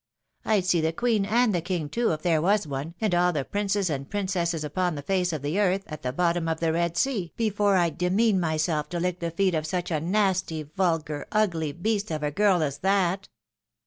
I'd 0.45 0.65
see 0.65 0.81
the 0.81 0.93
queen, 0.93 1.25
and 1.25 1.53
the 1.53 1.61
king 1.61 1.87
too, 1.87 2.11
if 2.11 2.23
there 2.23 2.41
was 2.41 2.65
one, 2.65 2.95
and 2.99 3.13
all 3.13 3.31
the 3.31 3.45
princes 3.45 3.87
and 3.87 4.09
princesses 4.09 4.63
upon 4.63 4.95
the 4.95 5.03
face 5.03 5.31
of 5.31 5.43
the 5.43 5.59
earth, 5.59 5.83
at 5.85 6.01
the 6.01 6.11
bottom 6.11 6.47
of 6.47 6.59
the 6.59 6.71
Ked 6.71 6.97
Sea 6.97 7.31
before 7.37 7.77
I'd 7.77 7.99
demean 7.99 8.39
myself 8.39 8.89
to 8.89 8.99
hck 8.99 9.19
the 9.19 9.29
feet 9.29 9.53
of 9.53 9.67
such 9.67 9.91
a 9.91 9.99
nasty, 10.01 10.63
vulgar, 10.63 11.27
ugly 11.31 11.71
beast 11.71 12.09
of 12.09 12.23
a 12.23 12.31
girl 12.31 12.63
as 12.63 12.79
that." 12.79 13.27